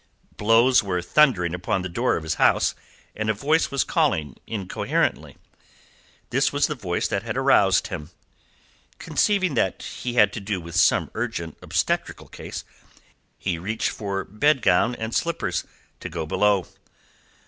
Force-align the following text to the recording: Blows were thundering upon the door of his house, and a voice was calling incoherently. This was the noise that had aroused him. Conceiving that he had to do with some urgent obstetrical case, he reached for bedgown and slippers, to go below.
Blows 0.35 0.81
were 0.81 0.99
thundering 0.99 1.53
upon 1.53 1.83
the 1.83 1.87
door 1.87 2.15
of 2.17 2.23
his 2.23 2.33
house, 2.41 2.73
and 3.15 3.29
a 3.29 3.35
voice 3.35 3.69
was 3.69 3.83
calling 3.83 4.35
incoherently. 4.47 5.37
This 6.31 6.51
was 6.51 6.65
the 6.65 6.73
noise 6.73 7.07
that 7.09 7.21
had 7.21 7.37
aroused 7.37 7.85
him. 7.89 8.09
Conceiving 8.97 9.53
that 9.53 9.83
he 9.83 10.15
had 10.15 10.33
to 10.33 10.39
do 10.39 10.59
with 10.59 10.75
some 10.75 11.11
urgent 11.13 11.55
obstetrical 11.61 12.27
case, 12.29 12.63
he 13.37 13.59
reached 13.59 13.89
for 13.89 14.23
bedgown 14.23 14.95
and 14.95 15.13
slippers, 15.13 15.65
to 15.99 16.09
go 16.09 16.25
below. 16.25 16.65